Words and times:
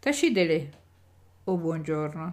Tacidele 0.00 0.70
o 1.44 1.52
oh, 1.52 1.56
buongiorno. 1.58 2.32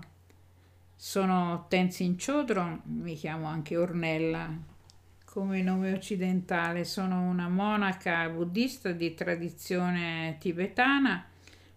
Sono 0.96 1.66
Tenzin 1.68 2.16
Chodron, 2.16 2.82
mi 2.86 3.14
chiamo 3.16 3.48
anche 3.48 3.76
Ornella 3.76 4.50
come 5.26 5.62
nome 5.62 5.92
occidentale. 5.92 6.86
Sono 6.86 7.28
una 7.28 7.50
monaca 7.50 8.30
buddista 8.30 8.94
di 8.94 9.14
tradizione 9.14 10.38
tibetana, 10.40 11.26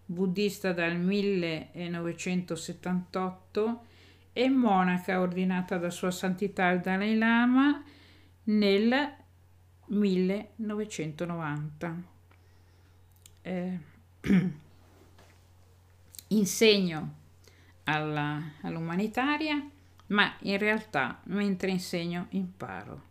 buddista 0.06 0.72
dal 0.72 0.96
1978 0.96 3.84
e 4.32 4.48
monaca 4.48 5.18
ordinata 5.18 5.76
da 5.76 5.90
Sua 5.90 6.12
Santità 6.12 6.68
il 6.68 6.82
Dalai 6.82 7.18
Lama 7.18 7.82
nel 8.44 9.12
1990. 9.86 12.02
Eh, 13.42 13.78
insegno 16.32 17.14
alla, 17.84 18.52
all'umanitaria, 18.62 19.68
ma 20.08 20.36
in 20.40 20.58
realtà 20.58 21.20
mentre 21.26 21.70
insegno 21.70 22.26
imparo, 22.30 23.02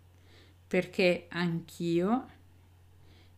perché 0.67 1.27
anch'io, 1.29 2.27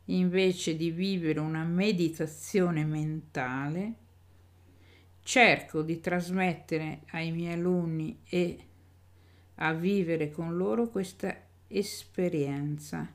invece 0.05 0.75
di 0.75 0.91
vivere 0.91 1.39
una 1.39 1.63
meditazione 1.63 2.83
mentale, 2.85 3.93
cerco 5.23 5.81
di 5.81 5.99
trasmettere 5.99 7.03
ai 7.11 7.31
miei 7.31 7.53
alunni 7.53 8.19
e 8.27 8.65
a 9.55 9.73
vivere 9.73 10.31
con 10.31 10.57
loro 10.57 10.89
questa 10.89 11.35
esperienza 11.67 13.09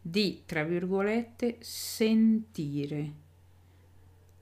di, 0.00 0.42
tra 0.46 0.64
virgolette, 0.64 1.58
sentire 1.60 3.24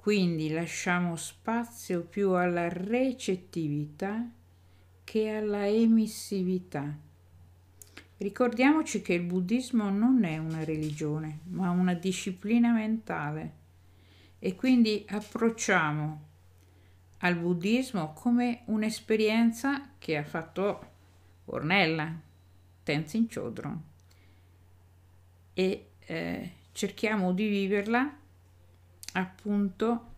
quindi 0.05 0.51
lasciamo 0.51 1.17
spazio 1.17 2.03
più 2.03 2.33
alla 2.33 2.69
recettività 2.69 4.31
che 5.03 5.31
alla 5.31 5.67
emissività. 5.67 6.95
Ricordiamoci 8.19 9.01
che 9.01 9.15
il 9.15 9.23
buddismo 9.23 9.89
non 9.89 10.25
è 10.25 10.37
una 10.37 10.63
religione, 10.63 11.39
ma 11.45 11.71
una 11.71 11.95
disciplina 11.95 12.75
mentale 12.75 13.53
e 14.39 14.55
quindi 14.55 15.07
approcciamo 15.09 16.27
al 17.21 17.37
buddismo 17.37 18.13
come 18.13 18.61
un'esperienza 18.67 19.93
che 19.97 20.19
ha 20.19 20.25
fatto 20.25 20.87
Ornella, 21.47 22.15
Tenzin 22.83 23.27
Chodron 23.27 23.83
e 25.55 25.93
eh, 25.99 26.51
cerchiamo 26.73 27.33
di 27.33 27.49
viverla 27.49 28.19
appunto 29.15 30.13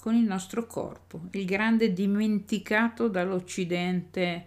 con 0.00 0.14
il 0.14 0.24
nostro 0.24 0.66
corpo, 0.66 1.22
il 1.32 1.44
grande 1.44 1.92
dimenticato 1.92 3.08
dall'Occidente 3.08 4.46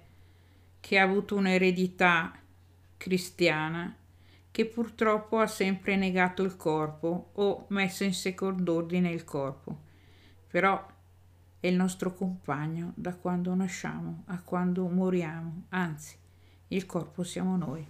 che 0.80 0.98
ha 0.98 1.04
avuto 1.04 1.36
un'eredità 1.36 2.34
cristiana 2.98 3.96
che 4.52 4.66
purtroppo 4.66 5.40
ha 5.40 5.48
sempre 5.48 5.96
negato 5.96 6.44
il 6.44 6.56
corpo 6.56 7.32
o 7.34 7.66
messo 7.70 8.04
in 8.04 8.14
secondo 8.14 8.74
ordine 8.74 9.12
il 9.12 9.24
corpo. 9.24 9.88
Però 10.48 10.86
è 11.60 11.68
il 11.68 11.76
nostro 11.76 12.14
compagno 12.14 12.94
da 12.96 13.16
quando 13.16 13.54
nasciamo 13.54 14.24
a 14.28 14.42
quando 14.42 14.88
moriamo, 14.88 15.66
anzi, 15.70 16.16
il 16.70 16.86
corpo 16.86 17.24
siamo 17.24 17.58
noi. 17.58 17.86